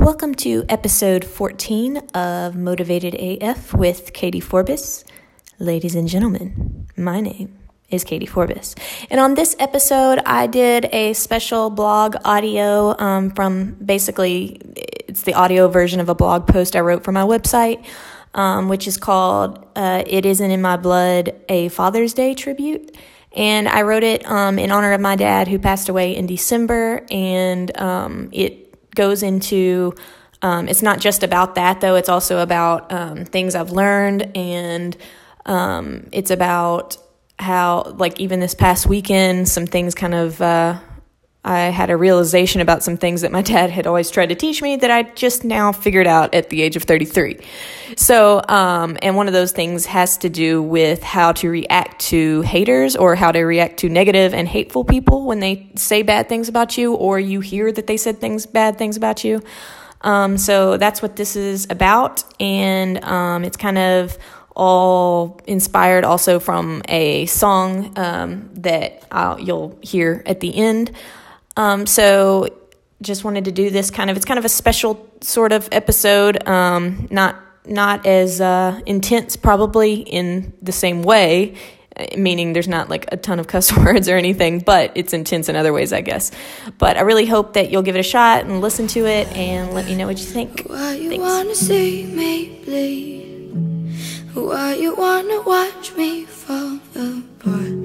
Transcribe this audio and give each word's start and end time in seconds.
Welcome 0.00 0.34
to 0.36 0.64
episode 0.70 1.26
14 1.26 1.98
of 2.14 2.56
Motivated 2.56 3.14
AF 3.14 3.74
with 3.74 4.14
Katee 4.14 4.42
Forbis. 4.42 5.04
Ladies 5.58 5.94
and 5.94 6.08
gentlemen, 6.08 6.88
my 6.96 7.20
name 7.20 7.58
is 7.90 8.02
Katee 8.02 8.26
Forbis. 8.26 8.74
And 9.10 9.20
on 9.20 9.34
this 9.34 9.54
episode, 9.58 10.18
I 10.24 10.46
did 10.46 10.86
a 10.86 11.12
special 11.12 11.68
blog 11.68 12.16
audio 12.24 12.98
um, 12.98 13.30
from 13.32 13.74
basically, 13.74 14.62
it's 14.74 15.24
the 15.24 15.34
audio 15.34 15.68
version 15.68 16.00
of 16.00 16.08
a 16.08 16.14
blog 16.14 16.46
post 16.46 16.76
I 16.76 16.80
wrote 16.80 17.04
for 17.04 17.12
my 17.12 17.24
website, 17.24 17.84
um, 18.32 18.70
which 18.70 18.88
is 18.88 18.96
called 18.96 19.62
uh, 19.76 20.02
It 20.06 20.24
Isn't 20.24 20.50
in 20.50 20.62
My 20.62 20.78
Blood, 20.78 21.38
a 21.50 21.68
Father's 21.68 22.14
Day 22.14 22.32
tribute. 22.32 22.96
And 23.36 23.68
I 23.68 23.82
wrote 23.82 24.02
it 24.02 24.24
um, 24.24 24.58
in 24.58 24.72
honor 24.72 24.94
of 24.94 25.00
my 25.02 25.14
dad 25.14 25.46
who 25.46 25.58
passed 25.58 25.90
away 25.90 26.16
in 26.16 26.24
December, 26.24 27.04
and 27.10 27.78
um, 27.78 28.30
it 28.32 28.69
goes 28.94 29.22
into 29.22 29.94
um, 30.42 30.68
it's 30.68 30.82
not 30.82 31.00
just 31.00 31.22
about 31.22 31.56
that 31.56 31.82
though. 31.82 31.96
It's 31.96 32.08
also 32.08 32.38
about 32.38 32.90
um, 32.92 33.24
things 33.24 33.54
i've 33.54 33.70
learned 33.70 34.36
and 34.36 34.96
um, 35.46 36.08
it's 36.12 36.30
about 36.30 36.96
how 37.38 37.94
like 37.96 38.20
even 38.20 38.40
this 38.40 38.54
past 38.54 38.86
weekend 38.86 39.48
some 39.48 39.66
things 39.66 39.94
kind 39.94 40.14
of 40.14 40.40
uh, 40.40 40.78
I 41.42 41.70
had 41.70 41.88
a 41.88 41.96
realization 41.96 42.60
about 42.60 42.82
some 42.82 42.98
things 42.98 43.22
that 43.22 43.32
my 43.32 43.42
dad 43.42 43.70
had 43.70 43.86
always 43.86 44.10
tried 44.10 44.28
to 44.28 44.34
teach 44.34 44.60
me 44.60 44.76
that 44.76 44.90
I 44.90 45.04
just 45.04 45.42
now 45.42 45.72
figured 45.72 46.06
out 46.06 46.34
at 46.34 46.50
the 46.50 46.60
age 46.62 46.76
of 46.76 46.82
33. 46.82 47.38
So, 47.96 48.42
um, 48.48 48.98
and 49.02 49.16
one 49.16 49.26
of 49.26 49.32
those 49.32 49.52
things 49.52 49.86
has 49.86 50.18
to 50.18 50.28
do 50.28 50.62
with 50.62 51.02
how 51.02 51.32
to 51.32 51.48
react 51.48 52.00
to 52.08 52.42
haters 52.42 52.94
or 52.94 53.14
how 53.14 53.32
to 53.32 53.40
react 53.40 53.78
to 53.78 53.88
negative 53.88 54.34
and 54.34 54.46
hateful 54.46 54.84
people 54.84 55.26
when 55.26 55.40
they 55.40 55.70
say 55.76 56.02
bad 56.02 56.28
things 56.28 56.48
about 56.48 56.76
you 56.76 56.94
or 56.94 57.18
you 57.18 57.40
hear 57.40 57.72
that 57.72 57.86
they 57.86 57.96
said 57.96 58.20
things, 58.20 58.44
bad 58.44 58.76
things 58.76 58.96
about 58.96 59.24
you. 59.24 59.42
Um, 60.02 60.36
so 60.38 60.76
that's 60.76 61.02
what 61.02 61.16
this 61.16 61.36
is 61.36 61.66
about. 61.70 62.22
And 62.38 63.02
um, 63.04 63.44
it's 63.44 63.56
kind 63.56 63.78
of 63.78 64.16
all 64.54 65.40
inspired 65.46 66.04
also 66.04 66.38
from 66.38 66.82
a 66.88 67.24
song 67.26 67.96
um, 67.96 68.50
that 68.54 69.04
I'll, 69.10 69.40
you'll 69.40 69.78
hear 69.80 70.22
at 70.26 70.40
the 70.40 70.54
end. 70.54 70.90
Um, 71.60 71.86
so 71.86 72.48
just 73.02 73.22
wanted 73.22 73.44
to 73.44 73.52
do 73.52 73.68
this 73.68 73.90
kind 73.90 74.08
of 74.08 74.16
it's 74.16 74.24
kind 74.24 74.38
of 74.38 74.46
a 74.46 74.48
special 74.48 75.06
sort 75.20 75.52
of 75.52 75.68
episode 75.72 76.48
um, 76.48 77.06
not 77.10 77.36
not 77.66 78.06
as 78.06 78.40
uh, 78.40 78.80
intense 78.86 79.36
probably 79.36 79.96
in 79.96 80.54
the 80.62 80.72
same 80.72 81.02
way 81.02 81.54
meaning 82.16 82.54
there's 82.54 82.68
not 82.68 82.88
like 82.88 83.04
a 83.12 83.18
ton 83.18 83.38
of 83.38 83.46
cuss 83.52 83.76
words 83.76 84.08
or 84.08 84.16
anything 84.16 84.60
but 84.60 84.92
it's 84.94 85.12
intense 85.12 85.50
in 85.50 85.56
other 85.56 85.70
ways 85.70 85.92
i 85.92 86.00
guess. 86.00 86.30
But 86.78 86.96
i 86.96 87.02
really 87.02 87.26
hope 87.26 87.52
that 87.52 87.70
you'll 87.70 87.82
give 87.82 87.94
it 87.94 88.00
a 88.00 88.10
shot 88.14 88.46
and 88.46 88.62
listen 88.62 88.86
to 88.96 89.06
it 89.06 89.28
and 89.36 89.74
let 89.74 89.84
me 89.84 89.96
know 89.96 90.06
what 90.06 90.18
you 90.18 90.24
think. 90.24 90.62
Why 90.62 90.94
you 90.94 91.10
Thanks. 91.10 91.22
wanna 91.22 91.54
see 91.54 92.06
me 92.06 92.62
bleed? 92.64 93.20
Why 94.32 94.76
you 94.76 94.94
wanna 94.94 95.42
watch 95.42 95.94
me 95.94 96.24
fall 96.24 96.78
apart? 96.96 97.76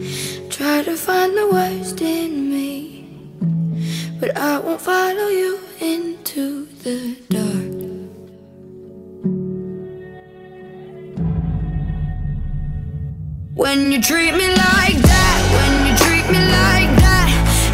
Try 0.50 0.84
to 0.84 0.96
find 0.96 1.36
the 1.36 1.50
worst 1.52 2.00
in 2.00 2.50
me 2.50 2.95
but 4.26 4.38
I 4.38 4.58
won't 4.60 4.82
follow 4.82 5.28
you 5.28 5.60
into 5.80 6.66
the 6.84 7.16
dark. 7.30 7.74
When 13.54 13.92
you 13.92 14.02
treat 14.02 14.32
me 14.32 14.48
like 14.48 14.98
that, 15.12 15.40
when 15.56 15.74
you 15.88 15.94
treat 15.98 16.26
me 16.34 16.40
like 16.40 16.92
that, 17.04 17.28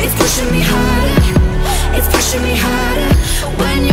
it's 0.04 0.16
pushing 0.16 0.52
me 0.52 0.62
harder, 0.62 1.98
it's 1.98 2.10
pushing 2.14 2.44
me 2.44 2.56
harder. 2.58 3.16
When 3.62 3.86
you're 3.86 3.91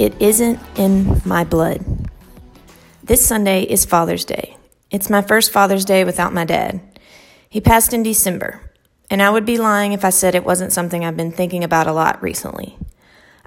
It 0.00 0.14
isn't 0.18 0.58
in 0.76 1.20
my 1.26 1.44
blood. 1.44 2.08
This 3.04 3.26
Sunday 3.26 3.64
is 3.64 3.84
Father's 3.84 4.24
Day. 4.24 4.56
It's 4.90 5.10
my 5.10 5.20
first 5.20 5.52
Father's 5.52 5.84
Day 5.84 6.04
without 6.04 6.32
my 6.32 6.46
dad. 6.46 6.80
He 7.50 7.60
passed 7.60 7.92
in 7.92 8.02
December, 8.02 8.62
and 9.10 9.20
I 9.20 9.28
would 9.28 9.44
be 9.44 9.58
lying 9.58 9.92
if 9.92 10.02
I 10.02 10.08
said 10.08 10.34
it 10.34 10.42
wasn't 10.42 10.72
something 10.72 11.04
I've 11.04 11.18
been 11.18 11.30
thinking 11.30 11.62
about 11.62 11.86
a 11.86 11.92
lot 11.92 12.22
recently. 12.22 12.78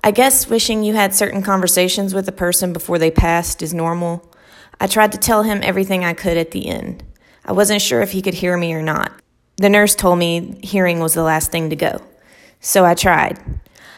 I 0.04 0.12
guess 0.12 0.48
wishing 0.48 0.84
you 0.84 0.94
had 0.94 1.16
certain 1.16 1.42
conversations 1.42 2.14
with 2.14 2.30
a 2.30 2.32
person 2.32 2.72
before 2.72 3.00
they 3.00 3.10
passed 3.10 3.64
is 3.64 3.74
normal. 3.74 4.32
I 4.80 4.86
tried 4.86 5.14
to 5.14 5.18
tell 5.18 5.42
him 5.42 5.62
everything 5.64 6.06
I 6.06 6.14
could 6.14 6.38
at 6.38 6.52
the 6.52 6.68
end. 6.68 7.04
I 7.44 7.54
wasn't 7.54 7.82
sure 7.82 8.02
if 8.02 8.12
he 8.12 8.22
could 8.22 8.36
hear 8.36 8.56
me 8.58 8.76
or 8.76 8.84
not. 8.84 9.12
The 9.58 9.70
nurse 9.70 9.96
told 9.96 10.20
me 10.20 10.60
hearing 10.62 11.00
was 11.00 11.16
the 11.16 11.24
last 11.24 11.52
thing 11.52 11.72
to 11.72 11.76
go. 11.76 12.00
So 12.60 12.86
I 12.86 12.94
tried. 12.94 13.40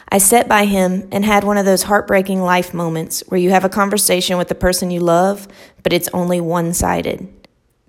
I 0.10 0.20
sat 0.20 0.48
by 0.48 0.66
him 0.66 1.08
and 1.12 1.26
had 1.26 1.44
one 1.44 1.58
of 1.58 1.66
those 1.66 1.84
heartbreaking 1.84 2.42
life 2.42 2.74
moments 2.74 3.24
where 3.28 3.40
you 3.40 3.50
have 3.50 3.66
a 3.66 3.70
conversation 3.70 4.38
with 4.38 4.48
the 4.48 4.56
person 4.56 4.92
you 4.92 5.00
love, 5.00 5.48
but 5.84 5.94
it's 5.94 6.10
only 6.14 6.40
one 6.40 6.74
sided. 6.74 7.28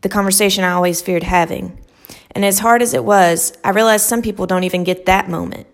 The 0.01 0.09
conversation 0.09 0.65
I 0.65 0.73
always 0.73 1.03
feared 1.03 1.25
having. 1.25 1.79
And 2.31 2.45
as 2.45 2.61
hard 2.61 2.83
as 2.83 2.95
it 2.95 3.05
was, 3.05 3.57
I 3.65 3.71
realized 3.71 4.07
some 4.07 4.23
people 4.23 4.47
don't 4.47 4.65
even 4.65 4.85
get 4.85 5.07
that 5.07 5.29
moment. 5.29 5.67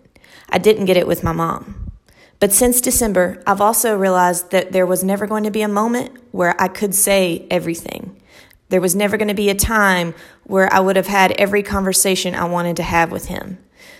I 0.48 0.58
didn't 0.58 0.84
get 0.86 0.96
it 0.96 1.06
with 1.06 1.24
my 1.24 1.32
mom. 1.32 1.92
But 2.38 2.52
since 2.52 2.80
December, 2.80 3.40
I've 3.46 3.60
also 3.60 3.96
realized 3.96 4.50
that 4.50 4.72
there 4.72 4.86
was 4.86 5.04
never 5.04 5.28
going 5.28 5.44
to 5.44 5.50
be 5.50 5.62
a 5.62 5.68
moment 5.68 6.18
where 6.32 6.60
I 6.60 6.66
could 6.66 6.94
say 6.94 7.46
everything. 7.50 8.20
There 8.68 8.80
was 8.80 8.96
never 8.96 9.16
going 9.16 9.28
to 9.28 9.34
be 9.34 9.48
a 9.48 9.54
time 9.54 10.14
where 10.44 10.72
I 10.72 10.80
would 10.80 10.96
have 10.96 11.06
had 11.06 11.32
every 11.32 11.62
conversation 11.62 12.34
I 12.34 12.46
wanted 12.46 12.76
to 12.76 12.82
have 12.82 13.12
with 13.12 13.26
him. 13.26 13.58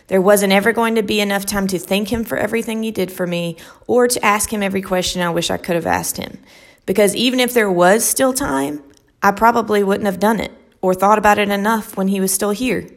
There 0.09 0.21
wasn't 0.21 0.53
ever 0.53 0.73
going 0.73 0.95
to 0.97 1.03
be 1.03 1.21
enough 1.21 1.47
time 1.47 1.67
to 1.69 1.79
thank 1.79 2.13
him 2.13 2.25
for 2.25 2.37
everything 2.37 2.83
he 2.83 2.91
did 2.91 3.11
for 3.11 3.27
me 3.27 3.57
or 3.87 4.09
to 4.09 4.25
ask 4.25 4.53
him 4.53 4.63
every 4.63 4.83
question 4.83 5.23
I 5.23 5.31
wish 5.31 5.51
I 5.51 5.57
could 5.57 5.77
have 5.77 5.87
asked 5.87 6.17
him. 6.17 6.39
Because 6.87 7.15
even 7.15 7.41
if 7.41 7.55
there 7.55 7.71
was 7.71 8.05
still 8.05 8.33
time, 8.33 8.83
I 9.23 9.31
probably 9.31 9.83
wouldn't 9.83 10.07
have 10.07 10.19
done 10.19 10.41
it 10.41 10.53
or 10.81 10.95
thought 10.95 11.19
about 11.19 11.39
it 11.39 11.49
enough 11.49 11.97
when 11.97 12.09
he 12.09 12.21
was 12.21 12.35
still 12.35 12.51
here. 12.51 12.89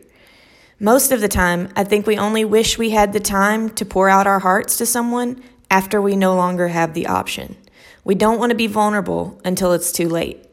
Most 0.80 1.12
of 1.12 1.22
the 1.22 1.28
time, 1.28 1.70
I 1.76 1.84
think 1.84 2.06
we 2.06 2.18
only 2.18 2.44
wish 2.44 2.78
we 2.78 2.90
had 2.90 3.14
the 3.14 3.20
time 3.20 3.70
to 3.72 3.86
pour 3.86 4.10
out 4.10 4.28
our 4.28 4.40
hearts 4.40 4.78
to 4.78 4.86
someone 4.86 5.42
after 5.72 6.02
we 6.02 6.16
no 6.16 6.36
longer 6.36 6.68
have 6.70 6.94
the 6.94 7.08
option. 7.08 7.56
We 8.04 8.16
don't 8.16 8.40
want 8.40 8.50
to 8.50 8.58
be 8.58 8.68
vulnerable 8.68 9.40
until 9.46 9.72
it's 9.72 9.92
too 9.92 10.10
late. 10.10 10.46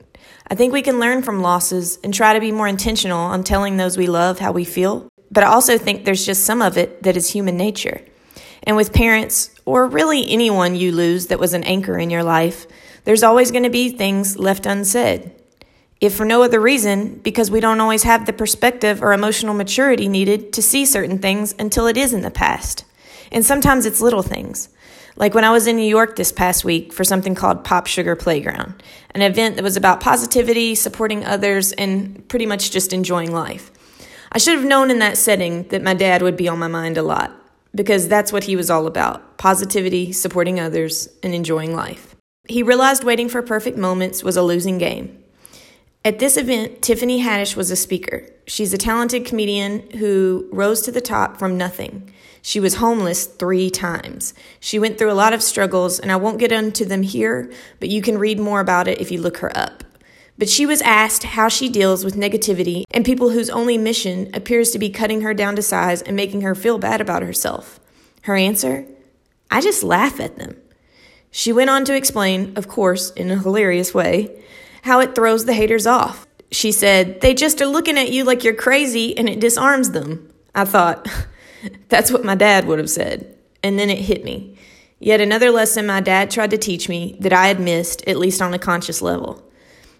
I 0.47 0.55
think 0.55 0.73
we 0.73 0.83
can 0.83 1.01
learn 1.01 1.23
from 1.23 1.41
losses 1.41 1.99
and 2.05 2.13
try 2.13 2.35
to 2.35 2.41
be 2.41 2.53
more 2.53 2.69
intentional 2.69 3.19
on 3.19 3.43
telling 3.43 3.77
those 3.77 3.97
we 3.97 4.07
love 4.07 4.39
how 4.39 4.53
we 4.53 4.65
feel 4.65 5.09
but 5.33 5.43
I 5.43 5.49
also 5.49 5.79
think 5.79 6.05
there's 6.05 6.27
just 6.27 6.45
some 6.45 6.61
of 6.61 6.77
it 6.77 7.03
that 7.03 7.17
is 7.17 7.31
human 7.31 7.57
nature. 7.57 8.03
And 8.65 8.77
with 8.77 8.93
parents, 8.93 9.51
or 9.65 9.87
really 9.87 10.31
anyone 10.31 10.77
you 10.77 10.93
lose 10.93 11.29
that 11.29 11.41
was 11.41 11.55
an 11.55 11.65
anchor 11.65 11.99
in 11.99 12.11
your 12.11 12.23
life, 12.23 12.67
there's 13.05 13.23
always 13.23 13.51
going 13.51 13.65
to 13.65 13.71
be 13.71 13.89
things 13.89 14.39
left 14.39 14.67
unsaid. 14.67 15.33
If 16.01 16.15
for 16.15 16.27
no 16.27 16.43
other 16.43 16.61
reason, 16.61 17.19
because 17.19 17.51
we 17.51 17.61
don't 17.61 17.81
always 17.81 18.03
have 18.03 18.27
the 18.27 18.33
perspective 18.33 19.03
or 19.03 19.13
emotional 19.13 19.55
maturity 19.55 20.07
needed 20.07 20.53
to 20.53 20.63
see 20.63 20.85
certain 20.85 21.19
things 21.19 21.55
until 21.59 21.87
it 21.87 21.97
is 21.97 22.13
in 22.13 22.21
the 22.21 22.31
past. 22.31 22.85
And 23.31 23.45
sometimes 23.45 23.87
it's 23.87 24.01
little 24.01 24.23
things. 24.23 24.69
Like 25.17 25.35
when 25.35 25.45
I 25.45 25.51
was 25.51 25.67
in 25.67 25.77
New 25.77 25.89
York 25.89 26.17
this 26.17 26.33
past 26.33 26.65
week 26.65 26.93
for 26.93 27.05
something 27.05 27.35
called 27.35 27.65
Pop 27.65 27.87
Sugar 27.87 28.17
Playground, 28.17 28.83
an 29.15 29.23
event 29.23 29.57
that 29.57 29.63
was 29.63 29.77
about 29.77 30.01
positivity, 30.01 30.75
supporting 30.75 31.25
others, 31.25 31.73
and 31.73 32.27
pretty 32.29 32.47
much 32.47 32.71
just 32.71 32.93
enjoying 32.93 33.33
life. 33.33 33.72
I 34.35 34.39
should 34.39 34.55
have 34.55 34.65
known 34.65 34.91
in 34.91 34.99
that 35.01 35.19
setting 35.19 35.65
that 35.69 35.83
my 35.83 35.93
dad 35.93 36.23
would 36.23 36.39
be 36.39 36.49
on 36.49 36.59
my 36.59 36.67
mind 36.67 36.97
a 36.97 37.03
lot 37.03 37.33
because 37.75 38.09
that's 38.09 38.33
what 38.33 38.45
he 38.45 38.57
was 38.57 38.71
all 38.71 38.87
about 38.87 39.37
positivity, 39.37 40.11
supporting 40.13 40.59
others, 40.59 41.09
and 41.23 41.35
enjoying 41.35 41.75
life. 41.75 42.15
He 42.49 42.63
realized 42.63 43.05
waiting 43.05 43.29
for 43.29 43.43
perfect 43.43 43.77
moments 43.77 44.25
was 44.25 44.37
a 44.37 44.43
losing 44.43 44.79
game. 44.79 45.23
At 46.05 46.19
this 46.19 46.37
event, 46.37 46.81
Tiffany 46.81 47.23
Haddish 47.23 47.57
was 47.57 47.71
a 47.71 47.77
speaker. 47.77 48.27
She's 48.47 48.73
a 48.73 48.79
talented 48.79 49.27
comedian 49.27 49.89
who 49.99 50.49
rose 50.51 50.81
to 50.83 50.93
the 50.93 51.01
top 51.01 51.39
from 51.39 51.59
nothing. 51.59 52.11
She 52.41 52.59
was 52.59 52.77
homeless 52.77 53.27
three 53.27 53.69
times. 53.69 54.33
She 54.59 54.79
went 54.79 54.97
through 54.97 55.13
a 55.13 55.15
lot 55.15 55.33
of 55.33 55.43
struggles, 55.43 56.01
and 56.01 56.11
I 56.11 56.17
won't 56.17 56.41
get 56.41 56.51
into 56.51 56.85
them 56.85 57.03
here, 57.03 57.53
but 57.79 57.89
you 57.89 58.01
can 58.01 58.19
read 58.19 58.41
more 58.41 58.61
about 58.61 58.89
it 58.89 59.01
if 59.01 59.13
you 59.13 59.21
look 59.21 59.37
her 59.39 59.57
up. 59.57 59.85
But 60.39 60.49
she 60.49 60.67
was 60.67 60.83
asked 60.83 61.23
how 61.23 61.49
she 61.49 61.69
deals 61.69 62.05
with 62.05 62.17
negativity 62.17 62.85
and 62.91 63.05
people 63.05 63.31
whose 63.31 63.51
only 63.51 63.77
mission 63.79 64.31
appears 64.35 64.71
to 64.71 64.79
be 64.79 64.91
cutting 64.91 65.21
her 65.21 65.35
down 65.35 65.57
to 65.57 65.63
size 65.63 66.03
and 66.03 66.17
making 66.17 66.41
her 66.41 66.55
feel 66.55 66.79
bad 66.79 67.01
about 67.01 67.23
herself. 67.23 67.79
Her 68.23 68.37
answer? 68.37 68.87
I 69.51 69.61
just 69.61 69.83
laugh 69.83 70.19
at 70.21 70.37
them. 70.37 70.57
She 71.31 71.53
went 71.53 71.71
on 71.71 71.85
to 71.87 71.97
explain, 71.97 72.55
of 72.57 72.69
course, 72.69 73.11
in 73.11 73.31
a 73.31 73.39
hilarious 73.39 73.95
way, 73.95 74.43
how 74.83 75.01
it 75.01 75.15
throws 75.15 75.45
the 75.45 75.55
haters 75.55 75.87
off. 75.87 76.27
She 76.51 76.73
said, 76.73 77.21
They 77.21 77.35
just 77.35 77.61
are 77.63 77.67
looking 77.67 77.99
at 77.99 78.11
you 78.11 78.25
like 78.25 78.45
you're 78.45 78.55
crazy 78.55 79.17
and 79.17 79.29
it 79.29 79.41
disarms 79.41 79.91
them. 79.91 80.31
I 80.55 80.65
thought, 80.65 81.09
that's 81.89 82.11
what 82.11 82.25
my 82.25 82.35
dad 82.35 82.67
would 82.67 82.79
have 82.79 82.91
said. 82.91 83.37
And 83.63 83.79
then 83.79 83.91
it 83.91 83.99
hit 83.99 84.25
me. 84.25 84.57
Yet 84.99 85.21
another 85.21 85.51
lesson 85.51 85.87
my 85.87 86.01
dad 86.01 86.31
tried 86.31 86.51
to 86.51 86.59
teach 86.59 86.89
me 86.89 87.17
that 87.21 87.33
I 87.33 87.49
had 87.49 87.59
missed, 87.59 88.07
at 88.07 88.19
least 88.19 88.43
on 88.43 88.55
a 88.55 88.59
conscious 88.59 89.03
level. 89.03 89.43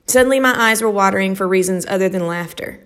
Suddenly, 0.07 0.41
my 0.41 0.55
eyes 0.57 0.83
were 0.83 0.91
watering 0.91 1.35
for 1.35 1.49
reasons 1.49 1.87
other 1.87 2.09
than 2.09 2.27
laughter. 2.27 2.81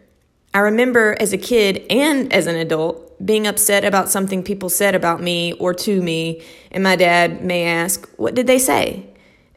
I 0.55 0.61
remember 0.61 1.17
as 1.21 1.33
a 1.33 1.39
kid 1.39 1.85
and 1.91 2.33
as 2.33 2.47
an 2.47 2.57
adult 2.57 3.25
being 3.25 3.47
upset 3.47 3.85
about 3.85 4.11
something 4.11 4.43
people 4.43 4.69
said 4.69 4.95
about 4.95 5.23
me 5.23 5.53
or 5.55 5.75
to 5.75 6.01
me, 6.03 6.43
and 6.71 6.83
my 6.83 6.97
dad 6.97 7.45
may 7.45 7.65
ask, 7.65 8.09
What 8.17 8.35
did 8.35 8.47
they 8.47 8.59
say? 8.59 9.07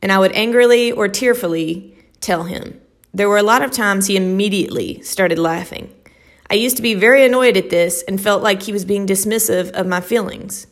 And 0.02 0.12
I 0.12 0.20
would 0.20 0.34
angrily 0.34 0.92
or 0.92 1.08
tearfully 1.08 1.96
tell 2.22 2.44
him. 2.44 2.80
There 3.14 3.30
were 3.30 3.38
a 3.38 3.44
lot 3.44 3.62
of 3.62 3.72
times 3.72 4.08
he 4.08 4.16
immediately 4.16 5.02
started 5.02 5.40
laughing. 5.40 5.94
I 6.50 6.56
used 6.56 6.78
to 6.78 6.84
be 6.84 6.96
very 6.96 7.26
annoyed 7.26 7.58
at 7.58 7.70
this 7.70 8.04
and 8.08 8.20
felt 8.20 8.42
like 8.42 8.64
he 8.64 8.72
was 8.72 8.86
being 8.86 9.06
dismissive 9.06 9.72
of 9.72 9.88
my 9.88 10.02
feelings. 10.02 10.68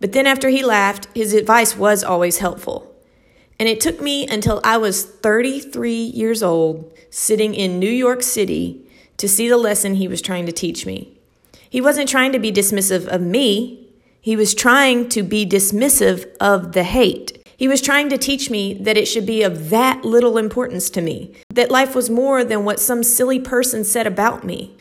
But 0.00 0.12
then 0.12 0.26
after 0.26 0.48
he 0.48 0.64
laughed, 0.64 1.08
his 1.14 1.32
advice 1.34 1.76
was 1.76 2.04
always 2.04 2.38
helpful. 2.38 2.93
And 3.58 3.68
it 3.68 3.80
took 3.80 4.00
me 4.00 4.26
until 4.26 4.60
I 4.64 4.76
was 4.76 5.04
33 5.04 5.92
years 5.92 6.42
old, 6.42 6.92
sitting 7.10 7.54
in 7.54 7.78
New 7.78 7.90
York 7.90 8.22
City, 8.22 8.80
to 9.16 9.28
see 9.28 9.48
the 9.48 9.56
lesson 9.56 9.94
he 9.94 10.08
was 10.08 10.20
trying 10.20 10.46
to 10.46 10.52
teach 10.52 10.86
me. 10.86 11.16
He 11.70 11.80
wasn't 11.80 12.08
trying 12.08 12.32
to 12.32 12.38
be 12.38 12.52
dismissive 12.52 13.06
of 13.06 13.20
me, 13.20 13.80
he 14.20 14.36
was 14.36 14.54
trying 14.54 15.10
to 15.10 15.22
be 15.22 15.44
dismissive 15.44 16.34
of 16.40 16.72
the 16.72 16.82
hate. 16.82 17.46
He 17.56 17.68
was 17.68 17.82
trying 17.82 18.08
to 18.08 18.16
teach 18.16 18.48
me 18.48 18.74
that 18.74 18.96
it 18.96 19.06
should 19.06 19.26
be 19.26 19.42
of 19.42 19.70
that 19.70 20.04
little 20.04 20.38
importance 20.38 20.88
to 20.90 21.02
me, 21.02 21.34
that 21.50 21.70
life 21.70 21.94
was 21.94 22.08
more 22.08 22.42
than 22.42 22.64
what 22.64 22.80
some 22.80 23.02
silly 23.02 23.38
person 23.38 23.84
said 23.84 24.06
about 24.06 24.42
me. 24.42 24.76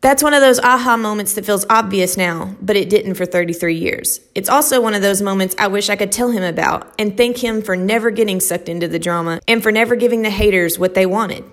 That's 0.00 0.22
one 0.22 0.32
of 0.32 0.40
those 0.40 0.60
aha 0.60 0.96
moments 0.96 1.34
that 1.34 1.44
feels 1.44 1.66
obvious 1.68 2.16
now, 2.16 2.54
but 2.62 2.76
it 2.76 2.88
didn't 2.88 3.14
for 3.14 3.26
33 3.26 3.74
years. 3.74 4.20
It's 4.34 4.48
also 4.48 4.80
one 4.80 4.94
of 4.94 5.02
those 5.02 5.20
moments 5.20 5.56
I 5.58 5.66
wish 5.66 5.90
I 5.90 5.96
could 5.96 6.12
tell 6.12 6.30
him 6.30 6.44
about 6.44 6.94
and 6.98 7.16
thank 7.16 7.38
him 7.38 7.62
for 7.62 7.74
never 7.74 8.12
getting 8.12 8.38
sucked 8.38 8.68
into 8.68 8.86
the 8.86 9.00
drama 9.00 9.40
and 9.48 9.60
for 9.60 9.72
never 9.72 9.96
giving 9.96 10.22
the 10.22 10.30
haters 10.30 10.78
what 10.78 10.94
they 10.94 11.04
wanted 11.04 11.44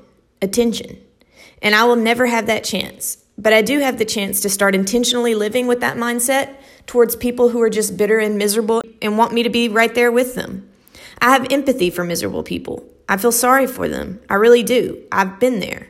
attention. 0.42 1.02
And 1.62 1.74
I 1.74 1.86
will 1.86 1.96
never 1.96 2.28
have 2.28 2.46
that 2.46 2.64
chance. 2.64 3.18
But 3.38 3.52
I 3.52 3.62
do 3.62 3.80
have 3.80 3.98
the 3.98 4.06
chance 4.06 4.42
to 4.42 4.50
start 4.50 4.76
intentionally 4.76 5.34
living 5.34 5.66
with 5.66 5.82
that 5.82 5.98
mindset 5.98 6.56
towards 6.86 7.16
people 7.16 7.50
who 7.50 7.62
are 7.62 7.70
just 7.70 7.98
bitter 7.98 8.20
and 8.20 8.38
miserable 8.38 8.82
and 9.02 9.18
want 9.18 9.34
me 9.34 9.44
to 9.44 9.50
be 9.50 9.68
right 9.68 9.94
there 9.94 10.12
with 10.12 10.36
them. 10.36 10.70
I 11.20 11.32
have 11.32 11.52
empathy 11.52 11.90
for 11.90 12.04
miserable 12.04 12.44
people. 12.44 12.84
I 13.10 13.18
feel 13.18 13.32
sorry 13.32 13.68
for 13.68 13.90
them. 13.90 14.22
I 14.30 14.36
really 14.36 14.64
do. 14.64 15.02
I've 15.12 15.40
been 15.40 15.60
there. 15.60 15.88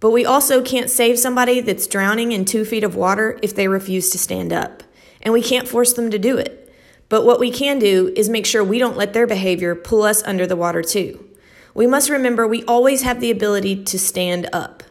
But 0.00 0.10
we 0.10 0.24
also 0.24 0.62
can't 0.62 0.90
save 0.90 1.18
somebody 1.18 1.60
that's 1.60 1.86
drowning 1.86 2.32
in 2.32 2.44
two 2.44 2.64
feet 2.64 2.84
of 2.84 2.96
water 2.96 3.38
if 3.42 3.54
they 3.54 3.68
refuse 3.68 4.10
to 4.10 4.18
stand 4.18 4.52
up. 4.52 4.82
And 5.22 5.32
we 5.32 5.42
can't 5.42 5.68
force 5.68 5.92
them 5.92 6.10
to 6.10 6.18
do 6.18 6.38
it. 6.38 6.72
But 7.08 7.24
what 7.24 7.40
we 7.40 7.50
can 7.50 7.78
do 7.78 8.12
is 8.16 8.28
make 8.28 8.46
sure 8.46 8.64
we 8.64 8.78
don't 8.78 8.96
let 8.96 9.12
their 9.12 9.26
behavior 9.26 9.74
pull 9.74 10.02
us 10.02 10.22
under 10.22 10.46
the 10.46 10.56
water, 10.56 10.82
too. 10.82 11.26
We 11.74 11.86
must 11.86 12.10
remember 12.10 12.46
we 12.46 12.64
always 12.64 13.02
have 13.02 13.20
the 13.20 13.30
ability 13.30 13.84
to 13.84 13.98
stand 13.98 14.48
up. 14.52 14.82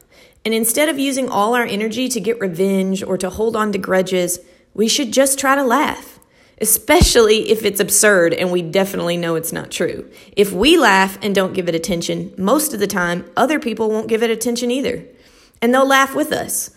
And 0.45 0.53
instead 0.53 0.89
of 0.89 0.97
using 0.97 1.29
all 1.29 1.55
our 1.55 1.65
energy 1.65 2.07
to 2.09 2.19
get 2.19 2.39
revenge 2.39 3.03
or 3.03 3.17
to 3.17 3.29
hold 3.29 3.55
on 3.55 3.71
to 3.73 3.77
grudges, 3.77 4.39
we 4.73 4.87
should 4.87 5.11
just 5.11 5.37
try 5.37 5.55
to 5.55 5.63
laugh 5.63 6.08
especially 6.61 7.49
if 7.49 7.63
it's 7.63 7.79
absurd 7.79 8.33
and 8.33 8.51
we 8.51 8.61
definitely 8.61 9.17
know 9.17 9.35
it's 9.35 9.53
not 9.53 9.71
true. 9.71 10.09
If 10.35 10.51
we 10.51 10.77
laugh 10.77 11.17
and 11.21 11.33
don't 11.33 11.53
give 11.53 11.69
it 11.69 11.75
attention, 11.75 12.33
most 12.37 12.73
of 12.73 12.79
the 12.79 12.87
time, 12.87 13.29
other 13.37 13.59
people 13.59 13.89
won't 13.89 14.07
give 14.07 14.23
it 14.23 14.29
attention 14.29 14.71
either. 14.71 15.03
And 15.61 15.73
they'll 15.73 15.87
laugh 15.87 16.15
with 16.15 16.31
us. 16.31 16.71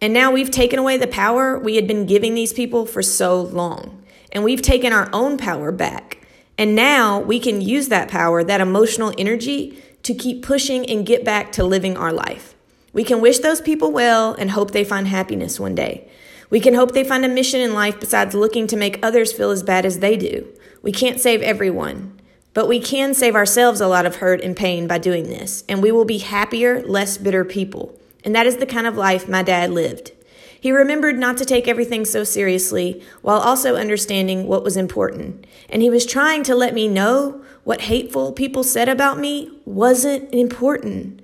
And 0.00 0.12
now 0.12 0.30
we've 0.30 0.50
taken 0.50 0.78
away 0.78 0.96
the 0.96 1.06
power 1.06 1.58
we 1.58 1.76
had 1.76 1.86
been 1.86 2.06
giving 2.06 2.34
these 2.34 2.52
people 2.52 2.84
for 2.84 3.02
so 3.02 3.40
long. 3.40 4.02
And 4.32 4.44
we've 4.44 4.62
taken 4.62 4.92
our 4.92 5.08
own 5.12 5.38
power 5.38 5.72
back. 5.72 6.26
And 6.58 6.74
now 6.74 7.20
we 7.20 7.40
can 7.40 7.60
use 7.60 7.88
that 7.88 8.08
power, 8.08 8.44
that 8.44 8.60
emotional 8.60 9.14
energy, 9.16 9.82
to 10.02 10.14
keep 10.14 10.44
pushing 10.44 10.84
and 10.86 11.06
get 11.06 11.24
back 11.24 11.52
to 11.52 11.64
living 11.64 11.96
our 11.96 12.12
life. 12.12 12.54
We 12.92 13.04
can 13.04 13.20
wish 13.20 13.38
those 13.38 13.60
people 13.60 13.90
well 13.90 14.34
and 14.34 14.50
hope 14.50 14.70
they 14.70 14.84
find 14.84 15.08
happiness 15.08 15.58
one 15.58 15.74
day. 15.74 16.08
We 16.54 16.60
can 16.60 16.74
hope 16.74 16.92
they 16.92 17.02
find 17.02 17.24
a 17.24 17.28
mission 17.28 17.60
in 17.60 17.74
life 17.74 17.98
besides 17.98 18.32
looking 18.32 18.68
to 18.68 18.76
make 18.76 19.04
others 19.04 19.32
feel 19.32 19.50
as 19.50 19.64
bad 19.64 19.84
as 19.84 19.98
they 19.98 20.16
do. 20.16 20.46
We 20.82 20.92
can't 20.92 21.20
save 21.20 21.42
everyone, 21.42 22.20
but 22.52 22.68
we 22.68 22.78
can 22.78 23.12
save 23.12 23.34
ourselves 23.34 23.80
a 23.80 23.88
lot 23.88 24.06
of 24.06 24.14
hurt 24.14 24.40
and 24.40 24.56
pain 24.56 24.86
by 24.86 24.98
doing 24.98 25.24
this, 25.24 25.64
and 25.68 25.82
we 25.82 25.90
will 25.90 26.04
be 26.04 26.18
happier, 26.18 26.80
less 26.84 27.18
bitter 27.18 27.44
people. 27.44 27.98
And 28.22 28.36
that 28.36 28.46
is 28.46 28.58
the 28.58 28.66
kind 28.66 28.86
of 28.86 28.96
life 28.96 29.28
my 29.28 29.42
dad 29.42 29.72
lived. 29.72 30.12
He 30.60 30.70
remembered 30.70 31.18
not 31.18 31.38
to 31.38 31.44
take 31.44 31.66
everything 31.66 32.04
so 32.04 32.22
seriously 32.22 33.02
while 33.22 33.40
also 33.40 33.74
understanding 33.74 34.46
what 34.46 34.62
was 34.62 34.76
important. 34.76 35.48
And 35.68 35.82
he 35.82 35.90
was 35.90 36.06
trying 36.06 36.44
to 36.44 36.54
let 36.54 36.72
me 36.72 36.86
know 36.86 37.42
what 37.64 37.80
hateful 37.80 38.30
people 38.30 38.62
said 38.62 38.88
about 38.88 39.18
me 39.18 39.50
wasn't 39.64 40.32
important. 40.32 41.20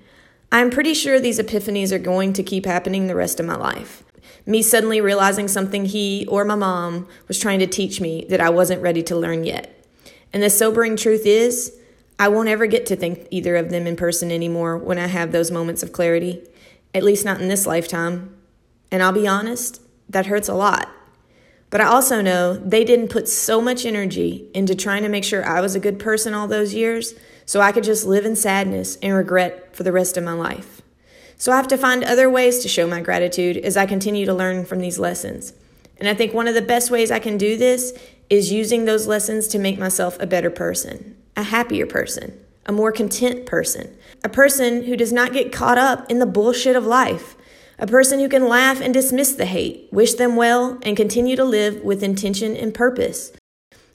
I'm 0.51 0.71
pretty 0.71 0.93
sure 0.93 1.21
these 1.21 1.39
epiphanies 1.39 1.93
are 1.93 2.01
going 2.01 2.33
to 2.33 2.43
keep 2.43 2.67
happening 2.67 3.07
the 3.07 3.15
rest 3.15 3.39
of 3.39 3.47
my 3.47 3.55
life 3.55 4.03
me 4.47 4.63
suddenly 4.63 5.01
realizing 5.01 5.49
something 5.49 5.85
he 5.85 6.27
or 6.27 6.45
my 6.45 6.55
mom 6.55 7.07
was 7.29 7.39
trying 7.39 7.59
to 7.61 7.67
teach 7.67 8.01
me 8.01 8.27
that 8.29 8.41
I 8.41 8.51
wasn't 8.51 8.83
ready 8.83 9.03
to 9.05 9.17
learn 9.17 9.45
yet. 9.45 9.85
And 10.33 10.43
the 10.43 10.51
sobering 10.51 10.97
truth 10.97 11.27
is, 11.27 11.77
I 12.19 12.29
won't 12.29 12.49
ever 12.49 12.67
get 12.67 12.87
to 12.87 12.97
think 12.97 13.27
either 13.31 13.57
of 13.57 13.71
them 13.71 13.87
in 13.87 13.97
person 13.97 14.31
anymore 14.31 14.77
when 14.77 14.99
I 14.99 15.07
have 15.07 15.33
those 15.33 15.51
moments 15.51 15.83
of 15.83 15.93
clarity, 15.93 16.43
at 16.95 17.03
least 17.03 17.25
not 17.25 17.41
in 17.41 17.49
this 17.49 17.67
lifetime. 17.67 18.37
And 18.91 19.03
I'll 19.03 19.13
be 19.13 19.27
honest, 19.27 19.81
that 20.09 20.27
hurts 20.27 20.49
a 20.49 20.55
lot. 20.55 20.91
But 21.71 21.81
I 21.81 21.85
also 21.85 22.21
know 22.21 22.57
they 22.57 22.85
didn't 22.85 23.09
put 23.09 23.29
so 23.29 23.63
much 23.63 23.87
energy 23.87 24.49
into 24.53 24.75
trying 24.75 25.03
to 25.03 25.09
make 25.09 25.25
sure 25.25 25.47
I 25.47 25.61
was 25.61 25.75
a 25.75 25.81
good 25.81 25.99
person 25.99 26.35
all 26.35 26.49
those 26.49 26.75
years 26.75 27.15
so 27.47 27.61
I 27.61 27.73
could 27.73 27.85
just 27.85 28.05
live 28.05 28.27
in 28.27 28.37
sadness 28.37 28.97
and 28.97 29.15
regret 29.15 29.75
for 29.75 29.85
the 29.85 29.93
rest 29.93 30.17
of 30.17 30.25
my 30.25 30.33
life. 30.33 30.83
So 31.41 31.53
I 31.53 31.57
have 31.57 31.69
to 31.69 31.79
find 31.79 32.05
other 32.05 32.29
ways 32.29 32.59
to 32.59 32.69
show 32.69 32.87
my 32.87 33.01
gratitude 33.01 33.57
as 33.57 33.75
I 33.75 33.87
continue 33.87 34.27
to 34.27 34.35
learn 34.35 34.67
from 34.67 34.81
these 34.81 34.99
lessons. 34.99 35.55
And 35.97 36.07
I 36.07 36.13
think 36.13 36.35
one 36.35 36.47
of 36.47 36.55
the 36.55 36.61
best 36.61 36.91
ways 36.91 37.11
I 37.11 37.19
can 37.19 37.39
do 37.39 37.57
this 37.57 37.99
is 38.29 38.53
using 38.53 38.85
those 38.85 39.07
lessons 39.07 39.49
to 39.49 39.59
make 39.59 39.79
myself 39.79 40.21
a 40.21 40.27
better 40.27 40.51
person, 40.51 41.17
a 41.39 41.45
happier 41.45 41.87
person, 41.87 42.39
a 42.67 42.73
more 42.73 42.93
content 42.93 43.47
person, 43.47 43.97
a 44.23 44.29
person 44.29 44.85
who 44.85 44.99
does 44.99 45.15
not 45.15 45.33
get 45.33 45.51
caught 45.51 45.79
up 45.79 46.11
in 46.11 46.19
the 46.19 46.27
bullshit 46.27 46.77
of 46.77 46.85
life, 46.85 47.37
a 47.79 47.87
person 47.87 48.21
who 48.21 48.29
can 48.29 48.47
laugh 48.47 48.83
and 48.83 48.93
dismiss 48.93 49.33
the 49.33 49.47
hate, 49.47 49.89
wish 49.91 50.13
them 50.13 50.37
well, 50.37 50.79
and 50.83 50.95
continue 50.95 51.37
to 51.37 51.45
live 51.45 51.81
with 51.83 52.03
intention 52.03 52.55
and 52.55 52.75
purpose. 52.75 53.33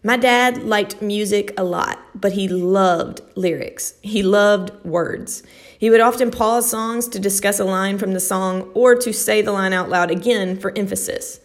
My 0.05 0.17
dad 0.17 0.62
liked 0.62 1.01
music 1.01 1.51
a 1.57 1.63
lot, 1.63 2.00
but 2.13 2.33
he 2.33 2.47
loved 2.47 3.21
lyrics. 3.33 3.95
He 4.03 4.21
loved 4.21 4.71
words. 4.85 5.41
He 5.79 5.89
would 5.89 6.00
often 6.00 6.29
pause 6.29 6.69
songs 6.69 7.07
to 7.07 7.17
discuss 7.17 7.59
a 7.59 7.65
line 7.65 7.97
from 7.97 8.13
the 8.13 8.19
song 8.19 8.69
or 8.75 8.93
to 8.93 9.12
say 9.12 9.41
the 9.41 9.51
line 9.51 9.74
out 9.74 9.89
loud 9.89 10.12
again 10.12 10.59
for 10.59 10.77
emphasis. 10.77 11.39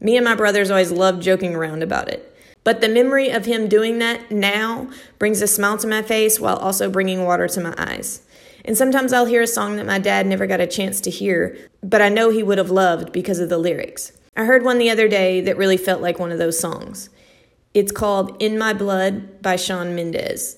Me 0.00 0.16
and 0.16 0.24
my 0.24 0.34
brothers 0.34 0.70
always 0.70 0.90
loved 0.90 1.22
joking 1.22 1.54
around 1.54 1.82
about 1.82 2.08
it. 2.08 2.34
But 2.64 2.80
the 2.80 2.88
memory 2.88 3.28
of 3.28 3.44
him 3.44 3.68
doing 3.68 3.98
that 3.98 4.30
now 4.30 4.88
brings 5.18 5.42
a 5.42 5.46
smile 5.46 5.76
to 5.76 5.86
my 5.86 6.00
face 6.00 6.40
while 6.40 6.56
also 6.56 6.88
bringing 6.88 7.22
water 7.22 7.48
to 7.48 7.60
my 7.60 7.74
eyes. 7.76 8.22
And 8.64 8.78
sometimes 8.78 9.12
I'll 9.12 9.26
hear 9.26 9.42
a 9.42 9.46
song 9.46 9.76
that 9.76 9.84
my 9.84 9.98
dad 9.98 10.26
never 10.26 10.46
got 10.46 10.60
a 10.62 10.66
chance 10.66 11.02
to 11.02 11.10
hear, 11.10 11.54
but 11.82 12.00
I 12.00 12.08
know 12.08 12.30
he 12.30 12.42
would 12.42 12.56
have 12.56 12.70
loved 12.70 13.12
because 13.12 13.40
of 13.40 13.50
the 13.50 13.58
lyrics. 13.58 14.12
I 14.34 14.46
heard 14.46 14.64
one 14.64 14.78
the 14.78 14.88
other 14.88 15.06
day 15.06 15.42
that 15.42 15.58
really 15.58 15.76
felt 15.76 16.00
like 16.00 16.18
one 16.18 16.32
of 16.32 16.38
those 16.38 16.58
songs. 16.58 17.10
It's 17.76 17.92
called 17.92 18.42
In 18.42 18.56
My 18.56 18.72
Blood 18.72 19.42
by 19.42 19.56
Shawn 19.56 19.94
Mendes. 19.94 20.56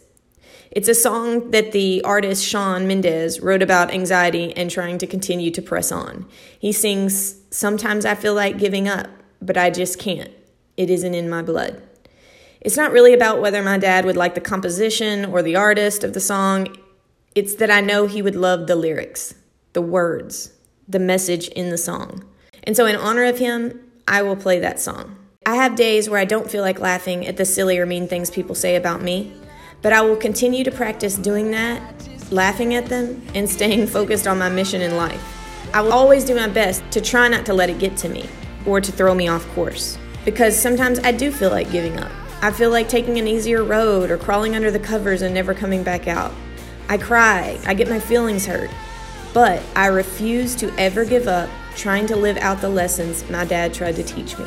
It's 0.70 0.86
a 0.86 0.94
song 0.94 1.50
that 1.50 1.72
the 1.72 2.00
artist 2.04 2.46
Shawn 2.46 2.86
Mendes 2.86 3.40
wrote 3.40 3.60
about 3.60 3.90
anxiety 3.90 4.56
and 4.56 4.70
trying 4.70 4.98
to 4.98 5.06
continue 5.08 5.50
to 5.50 5.60
press 5.60 5.90
on. 5.90 6.28
He 6.60 6.70
sings, 6.70 7.40
Sometimes 7.50 8.04
I 8.04 8.14
feel 8.14 8.34
like 8.34 8.56
giving 8.56 8.86
up, 8.86 9.08
but 9.42 9.56
I 9.56 9.68
just 9.68 9.98
can't. 9.98 10.30
It 10.76 10.90
isn't 10.90 11.12
in 11.12 11.28
my 11.28 11.42
blood. 11.42 11.82
It's 12.60 12.76
not 12.76 12.92
really 12.92 13.14
about 13.14 13.40
whether 13.40 13.64
my 13.64 13.78
dad 13.78 14.04
would 14.04 14.16
like 14.16 14.36
the 14.36 14.40
composition 14.40 15.24
or 15.24 15.42
the 15.42 15.56
artist 15.56 16.04
of 16.04 16.12
the 16.12 16.20
song. 16.20 16.68
It's 17.34 17.56
that 17.56 17.68
I 17.68 17.80
know 17.80 18.06
he 18.06 18.22
would 18.22 18.36
love 18.36 18.68
the 18.68 18.76
lyrics, 18.76 19.34
the 19.72 19.82
words, 19.82 20.52
the 20.86 21.00
message 21.00 21.48
in 21.48 21.70
the 21.70 21.78
song. 21.78 22.22
And 22.62 22.76
so, 22.76 22.86
in 22.86 22.94
honor 22.94 23.24
of 23.24 23.40
him, 23.40 23.90
I 24.06 24.22
will 24.22 24.36
play 24.36 24.60
that 24.60 24.78
song. 24.78 25.16
I 25.48 25.54
have 25.54 25.76
days 25.76 26.10
where 26.10 26.20
I 26.20 26.26
don't 26.26 26.50
feel 26.50 26.60
like 26.60 26.78
laughing 26.78 27.26
at 27.26 27.38
the 27.38 27.46
silly 27.46 27.78
or 27.78 27.86
mean 27.86 28.06
things 28.06 28.28
people 28.28 28.54
say 28.54 28.76
about 28.76 29.00
me, 29.00 29.32
but 29.80 29.94
I 29.94 30.02
will 30.02 30.14
continue 30.14 30.62
to 30.62 30.70
practice 30.70 31.16
doing 31.16 31.52
that, 31.52 31.80
laughing 32.30 32.74
at 32.74 32.90
them, 32.90 33.22
and 33.34 33.48
staying 33.48 33.86
focused 33.98 34.26
on 34.26 34.38
my 34.38 34.50
mission 34.50 34.82
in 34.82 34.98
life. 34.98 35.24
I 35.72 35.80
will 35.80 35.94
always 35.94 36.26
do 36.26 36.34
my 36.34 36.48
best 36.48 36.82
to 36.90 37.00
try 37.00 37.28
not 37.28 37.46
to 37.46 37.54
let 37.54 37.70
it 37.70 37.78
get 37.78 37.96
to 37.96 38.10
me 38.10 38.28
or 38.66 38.82
to 38.82 38.92
throw 38.92 39.14
me 39.14 39.28
off 39.28 39.48
course, 39.54 39.96
because 40.26 40.54
sometimes 40.54 40.98
I 40.98 41.12
do 41.12 41.32
feel 41.32 41.48
like 41.48 41.72
giving 41.72 41.98
up. 41.98 42.12
I 42.42 42.50
feel 42.50 42.68
like 42.68 42.90
taking 42.90 43.18
an 43.18 43.26
easier 43.26 43.64
road 43.64 44.10
or 44.10 44.18
crawling 44.18 44.54
under 44.54 44.70
the 44.70 44.78
covers 44.78 45.22
and 45.22 45.32
never 45.32 45.54
coming 45.54 45.82
back 45.82 46.06
out. 46.06 46.34
I 46.90 46.98
cry, 46.98 47.58
I 47.64 47.72
get 47.72 47.88
my 47.88 48.00
feelings 48.00 48.44
hurt, 48.44 48.68
but 49.32 49.62
I 49.74 49.86
refuse 49.86 50.54
to 50.56 50.70
ever 50.78 51.06
give 51.06 51.26
up 51.26 51.48
trying 51.74 52.06
to 52.08 52.16
live 52.16 52.36
out 52.36 52.60
the 52.60 52.68
lessons 52.68 53.26
my 53.30 53.46
dad 53.46 53.72
tried 53.72 53.96
to 53.96 54.02
teach 54.02 54.36
me. 54.36 54.44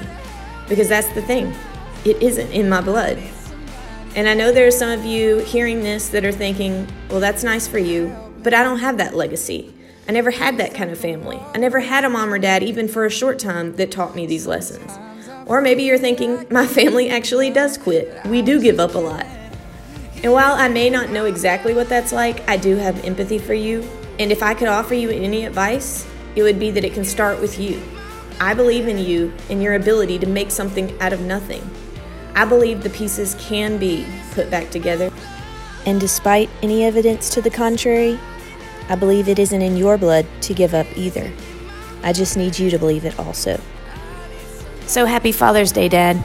Because 0.71 0.87
that's 0.87 1.09
the 1.09 1.21
thing, 1.21 1.53
it 2.05 2.23
isn't 2.23 2.49
in 2.51 2.69
my 2.69 2.79
blood. 2.79 3.21
And 4.15 4.25
I 4.25 4.33
know 4.33 4.53
there 4.53 4.67
are 4.67 4.71
some 4.71 4.89
of 4.89 5.03
you 5.03 5.39
hearing 5.39 5.81
this 5.81 6.07
that 6.07 6.23
are 6.23 6.31
thinking, 6.31 6.87
well, 7.09 7.19
that's 7.19 7.43
nice 7.43 7.67
for 7.67 7.77
you, 7.77 8.15
but 8.41 8.53
I 8.53 8.63
don't 8.63 8.79
have 8.79 8.97
that 8.97 9.13
legacy. 9.13 9.73
I 10.07 10.13
never 10.13 10.31
had 10.31 10.55
that 10.59 10.73
kind 10.73 10.89
of 10.89 10.97
family. 10.97 11.41
I 11.53 11.57
never 11.57 11.81
had 11.81 12.05
a 12.05 12.09
mom 12.09 12.33
or 12.33 12.39
dad, 12.39 12.63
even 12.63 12.87
for 12.87 13.05
a 13.05 13.09
short 13.09 13.37
time, 13.37 13.75
that 13.75 13.91
taught 13.91 14.15
me 14.15 14.25
these 14.25 14.47
lessons. 14.47 14.97
Or 15.45 15.59
maybe 15.59 15.83
you're 15.83 15.97
thinking, 15.97 16.47
my 16.49 16.65
family 16.65 17.09
actually 17.09 17.49
does 17.49 17.77
quit. 17.77 18.25
We 18.25 18.41
do 18.41 18.61
give 18.61 18.79
up 18.79 18.95
a 18.95 18.97
lot. 18.97 19.25
And 20.23 20.31
while 20.31 20.53
I 20.53 20.69
may 20.69 20.89
not 20.89 21.09
know 21.09 21.25
exactly 21.25 21.73
what 21.73 21.89
that's 21.89 22.13
like, 22.13 22.47
I 22.49 22.55
do 22.55 22.77
have 22.77 23.03
empathy 23.03 23.39
for 23.39 23.53
you. 23.53 23.85
And 24.19 24.31
if 24.31 24.41
I 24.41 24.53
could 24.53 24.69
offer 24.69 24.93
you 24.93 25.09
any 25.09 25.43
advice, 25.43 26.07
it 26.37 26.43
would 26.43 26.59
be 26.59 26.71
that 26.71 26.85
it 26.85 26.93
can 26.93 27.03
start 27.03 27.41
with 27.41 27.59
you. 27.59 27.81
I 28.41 28.55
believe 28.55 28.87
in 28.87 28.97
you 28.97 29.31
and 29.51 29.61
your 29.61 29.75
ability 29.75 30.17
to 30.17 30.25
make 30.25 30.49
something 30.49 30.99
out 30.99 31.13
of 31.13 31.21
nothing. 31.21 31.61
I 32.33 32.43
believe 32.43 32.81
the 32.81 32.89
pieces 32.89 33.35
can 33.39 33.77
be 33.77 34.03
put 34.31 34.49
back 34.49 34.71
together. 34.71 35.11
And 35.85 35.99
despite 35.99 36.49
any 36.63 36.83
evidence 36.83 37.29
to 37.35 37.41
the 37.43 37.51
contrary, 37.51 38.19
I 38.89 38.95
believe 38.95 39.29
it 39.29 39.37
isn't 39.37 39.61
in 39.61 39.77
your 39.77 39.95
blood 39.95 40.25
to 40.41 40.55
give 40.55 40.73
up 40.73 40.87
either. 40.97 41.31
I 42.01 42.13
just 42.13 42.35
need 42.35 42.57
you 42.57 42.71
to 42.71 42.79
believe 42.79 43.05
it 43.05 43.19
also. 43.19 43.61
So 44.87 45.05
happy 45.05 45.31
Father's 45.31 45.71
Day, 45.71 45.87
Dad. 45.87 46.17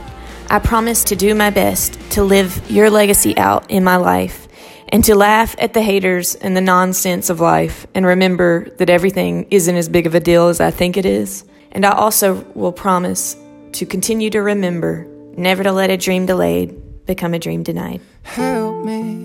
I 0.49 0.57
promise 0.57 1.03
to 1.03 1.15
do 1.15 1.35
my 1.35 1.51
best 1.51 1.99
to 2.13 2.23
live 2.23 2.67
your 2.67 2.89
legacy 2.89 3.37
out 3.37 3.69
in 3.69 3.83
my 3.83 3.97
life 3.97 4.47
and 4.89 5.03
to 5.03 5.13
laugh 5.13 5.55
at 5.59 5.73
the 5.73 5.83
haters 5.83 6.33
and 6.33 6.57
the 6.57 6.61
nonsense 6.61 7.29
of 7.29 7.39
life 7.39 7.85
and 7.93 8.07
remember 8.07 8.71
that 8.77 8.89
everything 8.89 9.45
isn't 9.51 9.75
as 9.75 9.87
big 9.87 10.07
of 10.07 10.15
a 10.15 10.19
deal 10.19 10.47
as 10.47 10.59
I 10.59 10.71
think 10.71 10.97
it 10.97 11.05
is. 11.05 11.43
And 11.71 11.85
I 11.85 11.91
also 11.91 12.45
will 12.55 12.71
promise 12.71 13.35
to 13.73 13.85
continue 13.85 14.29
to 14.31 14.41
remember 14.41 15.05
never 15.37 15.63
to 15.63 15.71
let 15.71 15.89
a 15.89 15.97
dream 15.97 16.25
delayed 16.25 17.05
become 17.05 17.33
a 17.33 17.39
dream 17.39 17.63
denied. 17.63 18.01
Help 18.23 18.83
me. 18.83 19.23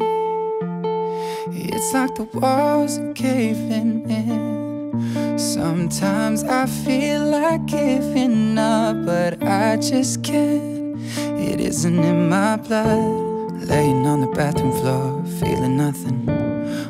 It's 1.54 1.92
like 1.92 2.14
the 2.14 2.24
walls 2.38 2.98
are 2.98 3.12
caving 3.14 4.08
in. 4.10 5.38
Sometimes 5.38 6.44
I 6.44 6.66
feel 6.66 7.24
like 7.24 7.66
giving 7.66 8.58
up, 8.58 9.04
but 9.04 9.42
I 9.42 9.76
just 9.76 10.22
can't. 10.22 10.96
It 11.40 11.60
isn't 11.60 11.98
in 11.98 12.28
my 12.28 12.56
blood. 12.56 13.62
Laying 13.62 14.06
on 14.06 14.20
the 14.20 14.28
bathroom 14.28 14.72
floor, 14.72 15.24
feeling 15.40 15.76
nothing. 15.76 16.28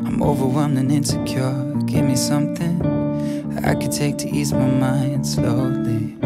I'm 0.05 0.23
overwhelmed 0.23 0.79
and 0.79 0.91
insecure. 0.93 1.75
Give 1.87 2.05
me 2.05 2.17
something 2.17 3.02
I 3.65 3.77
could 3.77 3.93
take 3.93 4.19
to 4.19 4.29
ease 4.29 4.53
my 4.53 4.67
mind 4.67 5.25
slowly. 5.25 6.17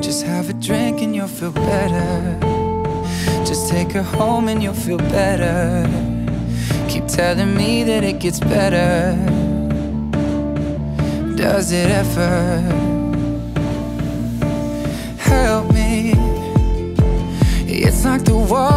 Just 0.00 0.24
have 0.24 0.48
a 0.48 0.54
drink 0.54 1.02
and 1.02 1.14
you'll 1.14 1.28
feel 1.28 1.52
better. 1.52 2.38
Just 3.44 3.68
take 3.68 3.92
her 3.92 4.02
home 4.02 4.48
and 4.48 4.62
you'll 4.62 4.72
feel 4.72 4.96
better. 4.96 5.86
Keep 6.88 7.06
telling 7.06 7.54
me 7.54 7.84
that 7.84 8.02
it 8.02 8.18
gets 8.18 8.40
better. 8.40 9.14
Does 11.36 11.70
it 11.72 11.90
ever? 11.90 12.60
Help 15.18 15.70
me. 15.72 16.14
It's 17.66 18.04
like 18.06 18.24
the 18.24 18.36
walls 18.36 18.71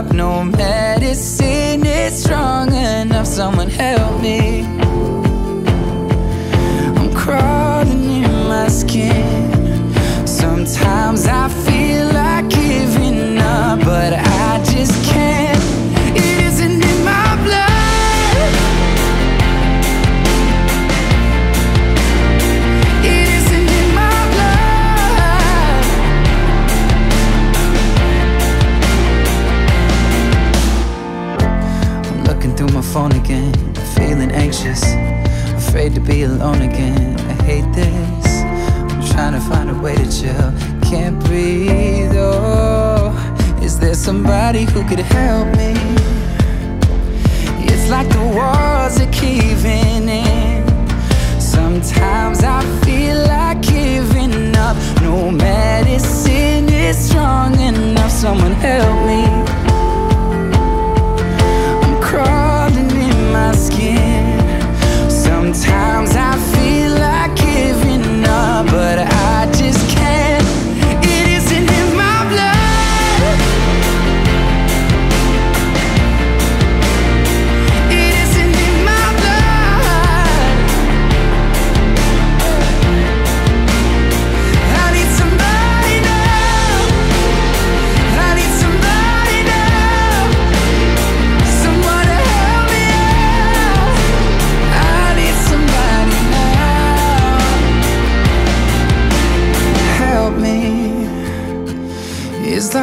up. 0.00 0.12
No 0.12 0.44
medicine 0.44 1.84
is 1.84 2.22
strong 2.22 2.72
enough. 2.74 3.26
Someone 3.26 3.68
help 3.68 4.20
me. 4.22 4.89
Somebody 44.00 44.64
who 44.64 44.82
could 44.88 44.98
help 44.98 45.46
me? 45.58 45.74
It's 47.68 47.90
like 47.90 48.08
the 48.08 48.24
walls 48.34 48.98
are 48.98 49.12
caving 49.12 50.08
in. 50.08 50.64
Sometimes 51.38 52.42
I 52.42 52.62
feel 52.82 53.18
like 53.18 53.60
giving 53.60 54.56
up. 54.56 54.76
No 55.02 55.30
medicine 55.30 56.70
is 56.70 56.96
strong 57.10 57.60
enough. 57.60 58.10
Someone 58.10 58.52
help 58.52 59.06
me. 59.06 59.59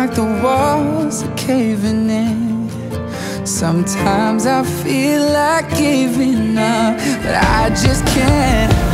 Like 0.07 0.15
the 0.15 0.41
walls 0.43 1.23
are 1.23 1.35
caving 1.35 2.09
in. 2.09 2.69
Sometimes 3.45 4.45
I 4.45 4.63
feel 4.63 5.21
like 5.31 5.69
giving 5.77 6.57
up, 6.57 6.97
but 7.23 7.35
I 7.35 7.69
just 7.69 8.05
can't. 8.07 8.87